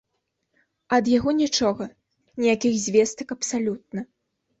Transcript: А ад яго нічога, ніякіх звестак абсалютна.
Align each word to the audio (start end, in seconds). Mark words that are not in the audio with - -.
А 0.95 0.97
ад 1.01 1.09
яго 1.17 1.33
нічога, 1.41 1.87
ніякіх 2.45 2.73
звестак 2.87 3.27
абсалютна. 3.37 3.99